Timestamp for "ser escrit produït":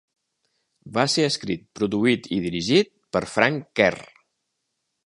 1.15-2.27